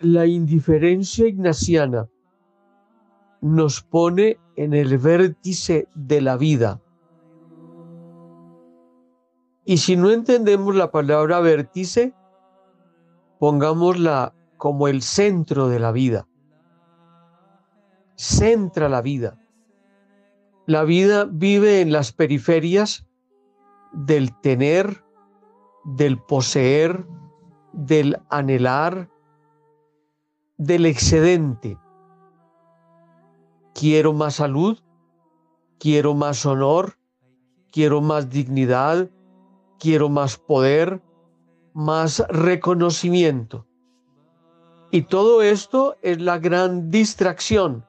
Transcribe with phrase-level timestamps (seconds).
[0.00, 2.08] La indiferencia ignaciana
[3.40, 6.80] nos pone en el vértice de la vida.
[9.64, 12.14] Y si no entendemos la palabra vértice,
[13.38, 16.28] pongámosla como el centro de la vida.
[18.16, 19.38] Centra la vida.
[20.66, 23.06] La vida vive en las periferias
[23.92, 25.04] del tener,
[25.84, 27.06] del poseer,
[27.72, 29.10] del anhelar,
[30.56, 31.76] del excedente.
[33.78, 34.78] Quiero más salud,
[35.78, 36.96] quiero más honor,
[37.70, 39.10] quiero más dignidad,
[39.78, 41.02] quiero más poder,
[41.74, 43.66] más reconocimiento.
[44.90, 47.84] Y todo esto es la gran distracción.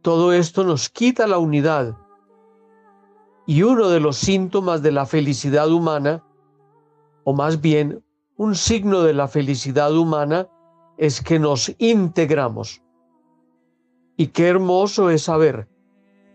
[0.00, 1.96] Todo esto nos quita la unidad.
[3.46, 6.24] Y uno de los síntomas de la felicidad humana,
[7.22, 8.04] o más bien
[8.36, 10.48] un signo de la felicidad humana,
[10.98, 12.81] es que nos integramos.
[14.16, 15.68] Y qué hermoso es saber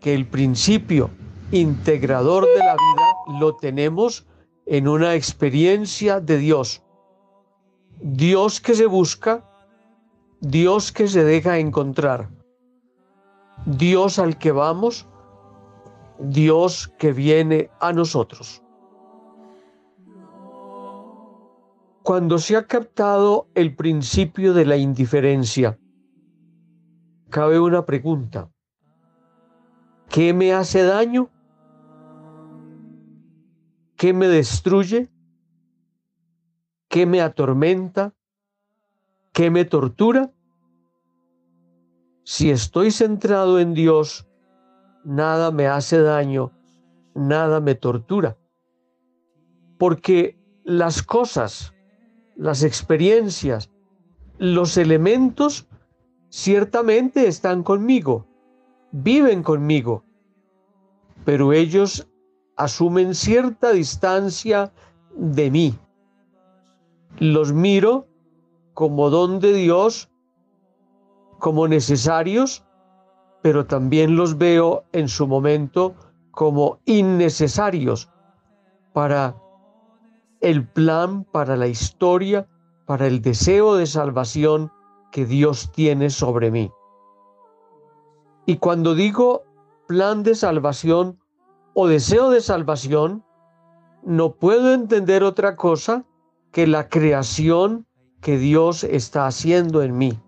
[0.00, 1.10] que el principio
[1.50, 4.26] integrador de la vida lo tenemos
[4.66, 6.82] en una experiencia de Dios.
[8.00, 9.44] Dios que se busca,
[10.40, 12.28] Dios que se deja encontrar,
[13.66, 15.08] Dios al que vamos,
[16.18, 18.62] Dios que viene a nosotros.
[22.02, 25.78] Cuando se ha captado el principio de la indiferencia,
[27.30, 28.50] cabe una pregunta.
[30.08, 31.30] ¿Qué me hace daño?
[33.96, 35.10] ¿Qué me destruye?
[36.88, 38.14] ¿Qué me atormenta?
[39.32, 40.32] ¿Qué me tortura?
[42.24, 44.26] Si estoy centrado en Dios,
[45.04, 46.52] nada me hace daño,
[47.14, 48.36] nada me tortura.
[49.78, 51.74] Porque las cosas
[52.38, 53.68] las experiencias,
[54.38, 55.66] los elementos
[56.30, 58.26] ciertamente están conmigo,
[58.92, 60.04] viven conmigo,
[61.24, 62.08] pero ellos
[62.56, 64.72] asumen cierta distancia
[65.14, 65.78] de mí.
[67.18, 68.06] Los miro
[68.74, 70.10] como don de Dios,
[71.38, 72.64] como necesarios,
[73.42, 75.94] pero también los veo en su momento
[76.32, 78.10] como innecesarios
[78.92, 79.36] para
[80.40, 82.46] el plan para la historia,
[82.86, 84.70] para el deseo de salvación
[85.10, 86.70] que Dios tiene sobre mí.
[88.46, 89.42] Y cuando digo
[89.86, 91.18] plan de salvación
[91.74, 93.24] o deseo de salvación,
[94.02, 96.04] no puedo entender otra cosa
[96.52, 97.86] que la creación
[98.20, 100.18] que Dios está haciendo en mí.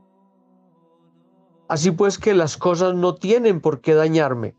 [1.69, 4.55] Así pues que las cosas no tienen por qué dañarme.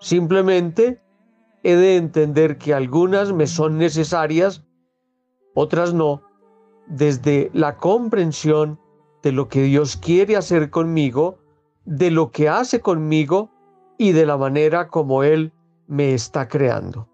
[0.00, 1.00] Simplemente
[1.62, 4.64] he de entender que algunas me son necesarias,
[5.54, 6.22] otras no,
[6.92, 8.78] desde la comprensión
[9.22, 11.38] de lo que Dios quiere hacer conmigo,
[11.86, 13.50] de lo que hace conmigo
[13.96, 15.52] y de la manera como Él
[15.86, 17.08] me está creando.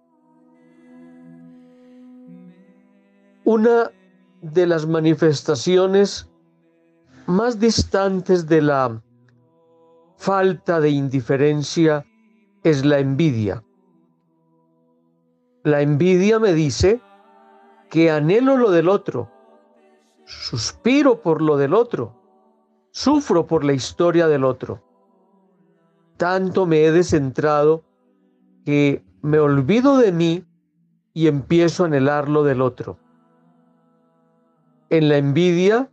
[3.45, 3.93] Una
[4.43, 6.29] de las manifestaciones
[7.27, 9.01] más distantes de la
[10.17, 12.05] falta de indiferencia
[12.65, 13.63] es la envidia.
[15.63, 17.01] La envidia me dice
[17.91, 19.31] que anhelo lo del otro,
[20.29, 22.15] suspiro por lo del otro,
[22.91, 24.83] sufro por la historia del otro.
[26.17, 27.85] Tanto me he descentrado
[28.65, 30.45] que me olvido de mí
[31.15, 32.99] y empiezo a anhelar lo del otro.
[34.91, 35.91] En la envidia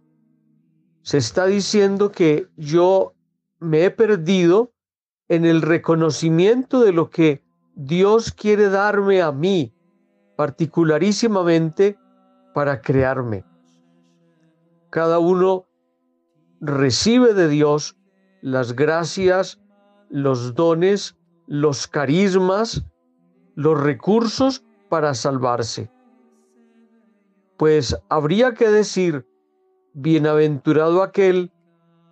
[1.02, 3.14] se está diciendo que yo
[3.60, 4.74] me he perdido
[5.28, 7.44] en el reconocimiento de lo que
[7.76, 9.74] Dios quiere darme a mí,
[10.36, 11.98] particularísimamente
[12.54, 13.44] para crearme.
[14.96, 15.68] Cada uno
[16.62, 17.98] recibe de Dios
[18.42, 19.60] las gracias,
[20.10, 22.86] los dones, los carismas,
[23.56, 25.92] los recursos para salvarse.
[27.58, 29.28] Pues habría que decir,
[29.92, 31.52] bienaventurado aquel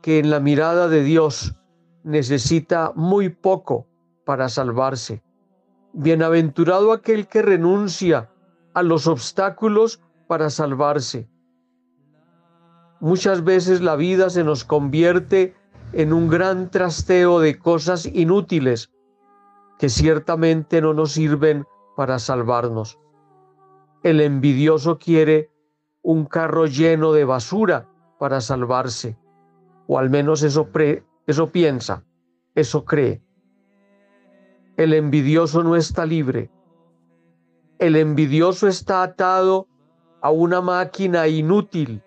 [0.02, 1.56] que en la mirada de Dios
[2.04, 3.88] necesita muy poco
[4.26, 5.24] para salvarse
[5.94, 8.30] Bienaventurado aquel que renuncia
[8.74, 11.30] a los obstáculos para salvarse.
[13.04, 15.54] Muchas veces la vida se nos convierte
[15.92, 18.94] en un gran trasteo de cosas inútiles
[19.78, 21.66] que ciertamente no nos sirven
[21.98, 22.98] para salvarnos.
[24.04, 25.50] El envidioso quiere
[26.02, 27.90] un carro lleno de basura
[28.20, 29.18] para salvarse,
[29.86, 30.70] o al menos eso,
[31.28, 32.06] eso piensa,
[32.56, 33.22] eso cree.
[34.78, 36.50] El envidioso no está libre.
[37.80, 39.68] El envidioso está atado
[40.22, 42.02] a una máquina inútil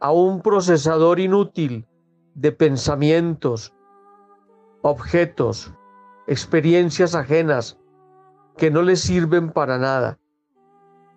[0.00, 1.86] a un procesador inútil
[2.34, 3.72] de pensamientos,
[4.82, 5.72] objetos,
[6.26, 7.78] experiencias ajenas
[8.56, 10.18] que no le sirven para nada,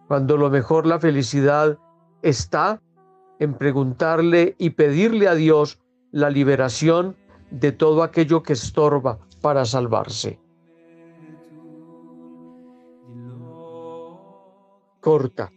[0.08, 1.78] cuando lo mejor la felicidad
[2.22, 2.82] está
[3.40, 5.80] en preguntarle y pedirle a Dios
[6.12, 7.16] la liberación
[7.52, 10.40] de todo aquello que estorba para salvarse.
[15.00, 15.52] Corta,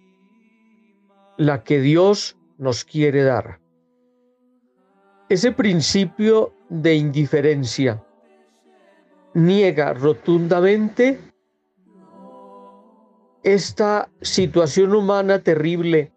[1.37, 3.59] la que Dios nos quiere dar.
[5.29, 8.01] Ese principio de indiferencia
[9.35, 11.19] niega rotundamente
[13.43, 16.13] esta situación humana terrible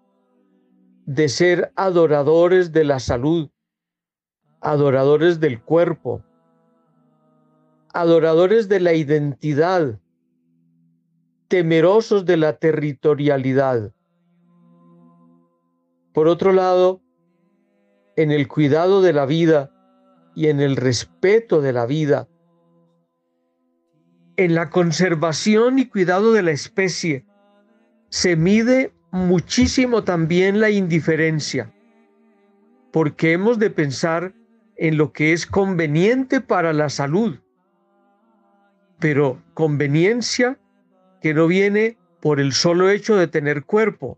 [1.07, 3.49] de ser adoradores de la salud,
[4.61, 6.23] adoradores del cuerpo,
[7.91, 9.99] adoradores de la identidad,
[11.47, 13.91] temerosos de la territorialidad.
[16.15, 17.01] Por otro lado,
[18.15, 19.69] en el cuidado de la vida
[20.33, 22.29] y en el respeto de la vida,
[24.37, 27.25] en la conservación y cuidado de la especie,
[28.07, 31.73] se mide muchísimo también la indiferencia,
[32.93, 34.33] porque hemos de pensar
[34.77, 37.39] en lo que es conveniente para la salud,
[38.99, 40.57] pero conveniencia
[41.21, 44.17] que no viene por el solo hecho de tener cuerpo,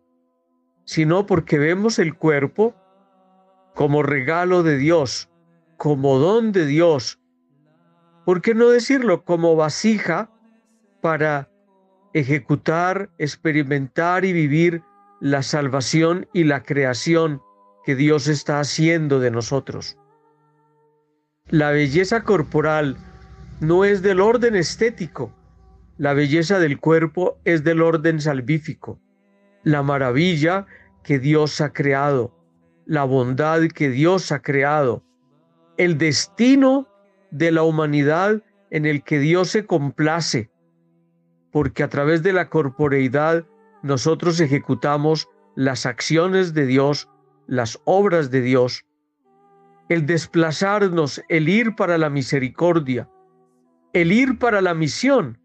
[0.88, 2.74] sino porque vemos el cuerpo
[3.76, 5.30] como regalo de Dios,
[5.76, 7.20] como don de Dios.
[8.26, 9.26] ¿Por qué no decirlo?
[9.26, 10.32] Como vasija
[11.02, 11.52] para
[12.14, 14.82] ejecutar, experimentar y vivir
[15.20, 17.42] la salvación y la creación
[17.84, 19.98] que Dios está haciendo de nosotros.
[21.50, 22.96] La belleza corporal
[23.60, 25.34] no es del orden estético,
[25.98, 29.02] la belleza del cuerpo es del orden salvífico,
[29.68, 30.66] la maravilla
[31.04, 32.34] que Dios ha creado,
[32.86, 35.04] la bondad que Dios ha creado,
[35.76, 36.88] el destino
[37.32, 38.42] de la humanidad
[38.72, 40.50] en el que Dios se complace,
[41.52, 43.46] porque a través de la corporeidad
[43.84, 47.10] nosotros ejecutamos las acciones de Dios,
[47.46, 48.86] las obras de Dios,
[49.90, 53.10] el desplazarnos, el ir para la misericordia,
[53.92, 55.40] el ir para la misión.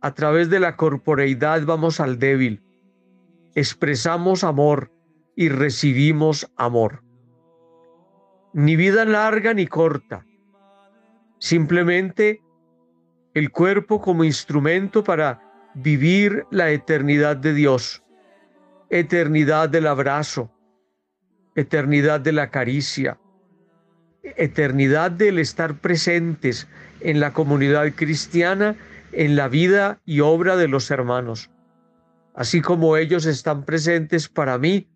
[0.00, 2.62] A través de la corporeidad vamos al débil,
[3.58, 4.92] expresamos amor
[5.34, 7.02] y recibimos amor.
[8.52, 10.24] Ni vida larga ni corta,
[11.40, 12.40] simplemente
[13.34, 15.42] el cuerpo como instrumento para
[15.74, 18.04] vivir la eternidad de Dios,
[18.90, 20.52] eternidad del abrazo,
[21.56, 23.18] eternidad de la caricia,
[24.22, 26.68] eternidad del estar presentes
[27.00, 28.76] en la comunidad cristiana,
[29.10, 31.50] en la vida y obra de los hermanos.
[32.38, 34.86] Así como ellos están presentes para mí,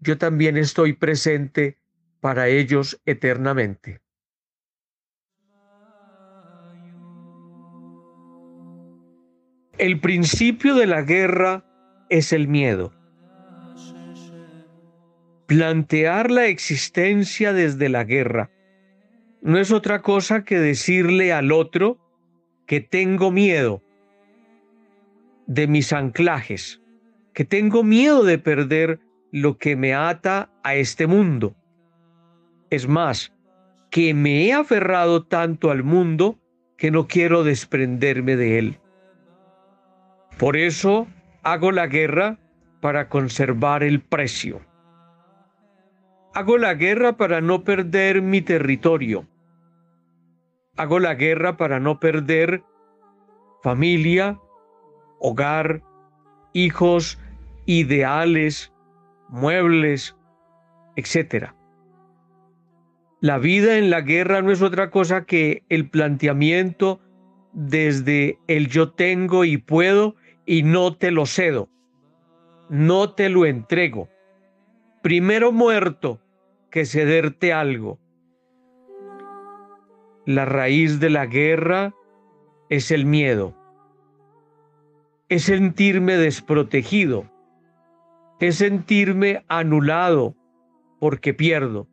[0.00, 1.78] yo también estoy presente
[2.20, 4.02] para ellos eternamente.
[9.78, 11.64] El principio de la guerra
[12.10, 12.92] es el miedo.
[15.46, 18.50] Plantear la existencia desde la guerra
[19.40, 21.96] no es otra cosa que decirle al otro
[22.66, 23.82] que tengo miedo
[25.46, 26.81] de mis anclajes,
[27.32, 31.54] que tengo miedo de perder lo que me ata a este mundo.
[32.70, 33.32] Es más,
[33.90, 36.38] que me he aferrado tanto al mundo
[36.76, 38.80] que no quiero desprenderme de él.
[40.38, 41.06] Por eso
[41.42, 42.38] hago la guerra
[42.80, 44.60] para conservar el precio.
[46.34, 49.28] Hago la guerra para no perder mi territorio.
[50.76, 52.64] Hago la guerra para no perder
[53.62, 54.40] familia,
[55.20, 55.82] hogar,
[56.52, 57.18] hijos,
[57.66, 58.72] ideales,
[59.28, 60.16] muebles,
[60.96, 61.50] etc.
[63.20, 67.00] La vida en la guerra no es otra cosa que el planteamiento
[67.52, 70.16] desde el yo tengo y puedo
[70.46, 71.68] y no te lo cedo,
[72.68, 74.08] no te lo entrego.
[75.02, 76.20] Primero muerto
[76.70, 77.98] que cederte algo.
[80.26, 81.94] La raíz de la guerra
[82.70, 83.54] es el miedo,
[85.32, 87.24] es sentirme desprotegido,
[88.38, 90.36] es sentirme anulado
[91.00, 91.88] porque pierdo.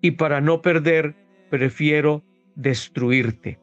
[0.00, 1.14] Y para no perder,
[1.50, 3.60] prefiero destruirte.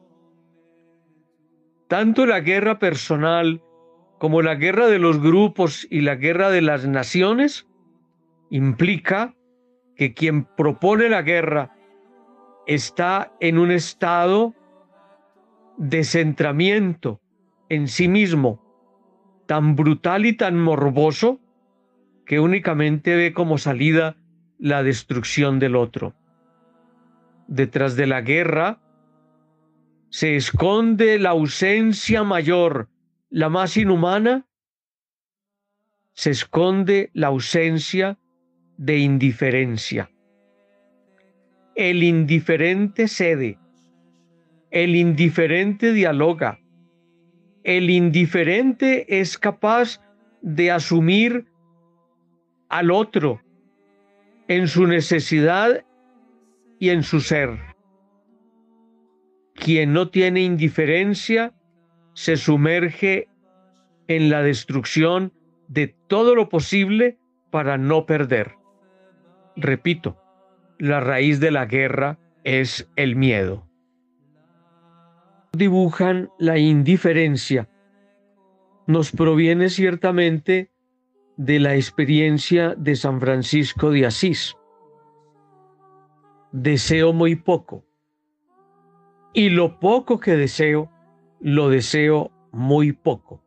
[1.88, 3.60] Tanto la guerra personal
[4.20, 7.66] como la guerra de los grupos y la guerra de las naciones
[8.48, 9.34] implica
[9.96, 11.74] que quien propone la guerra
[12.68, 14.54] está en un estado
[15.78, 17.21] de centramiento
[17.72, 18.60] en sí mismo
[19.46, 21.40] tan brutal y tan morboso
[22.26, 24.14] que únicamente ve como salida
[24.58, 26.14] la destrucción del otro.
[27.48, 28.78] Detrás de la guerra
[30.10, 32.90] se esconde la ausencia mayor,
[33.30, 34.46] la más inhumana,
[36.12, 38.18] se esconde la ausencia
[38.76, 40.10] de indiferencia.
[41.74, 43.58] El indiferente cede,
[44.70, 46.61] el indiferente dialoga,
[47.64, 50.00] el indiferente es capaz
[50.40, 51.46] de asumir
[52.68, 53.40] al otro
[54.48, 55.84] en su necesidad
[56.78, 57.58] y en su ser.
[59.54, 61.54] Quien no tiene indiferencia
[62.14, 63.28] se sumerge
[64.08, 65.32] en la destrucción
[65.68, 67.18] de todo lo posible
[67.50, 68.56] para no perder.
[69.56, 70.18] Repito,
[70.78, 73.68] la raíz de la guerra es el miedo.
[75.54, 77.68] Dibujan la indiferencia.
[78.86, 80.70] Nos proviene ciertamente
[81.36, 84.56] de la experiencia de San Francisco de Asís.
[86.52, 87.84] Deseo muy poco.
[89.34, 90.90] Y lo poco que deseo,
[91.38, 93.44] lo deseo muy poco.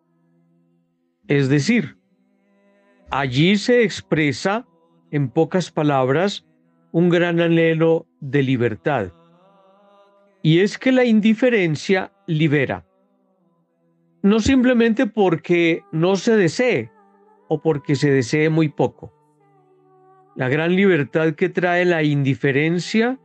[1.27, 1.97] Es decir,
[3.09, 4.67] allí se expresa,
[5.09, 6.45] en pocas palabras,
[6.91, 9.11] un gran anhelo de libertad.
[10.45, 12.85] Y es que la indiferencia libera.
[14.21, 16.91] No simplemente porque no se desee,
[17.47, 19.11] o porque se desee muy poco.
[20.35, 23.19] La gran libertad que trae la indiferencia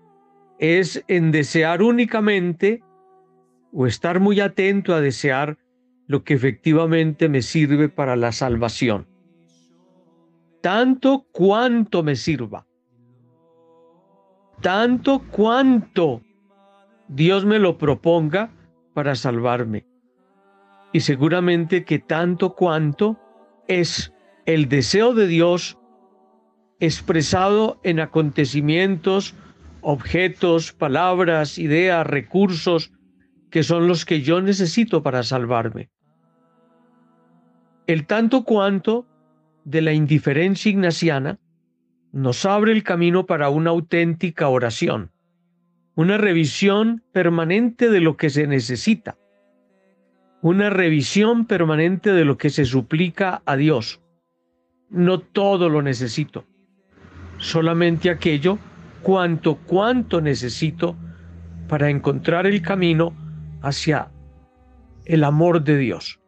[0.59, 2.83] es en desear únicamente
[3.71, 5.59] o estar muy atento a desear
[6.07, 9.07] lo que efectivamente me sirve para la salvación.
[10.63, 12.67] Tanto cuanto me sirva.
[14.63, 16.23] Tanto cuanto
[17.13, 18.53] Dios me lo proponga
[18.95, 19.85] para salvarme.
[20.93, 23.19] Y seguramente que tanto cuanto
[23.67, 24.13] es
[24.47, 25.77] el deseo de Dios
[26.79, 29.35] expresado en acontecimientos,
[29.81, 32.93] objetos, palabras, ideas, recursos,
[33.51, 35.91] que son los que yo necesito para salvarme.
[37.89, 39.09] El tanto cuanto
[39.65, 41.41] de la indiferencia ignaciana
[42.13, 45.11] nos abre el camino para una auténtica oración,
[45.95, 49.17] una revisión permanente de lo que se necesita,
[50.43, 54.01] una revisión permanente de lo que se suplica a Dios.
[54.89, 56.47] No todo lo necesito,
[57.39, 58.59] solamente aquello
[59.03, 60.97] cuanto, cuanto necesito
[61.69, 63.15] para encontrar el camino
[63.63, 64.11] hacia
[65.05, 66.20] el amor de Dios.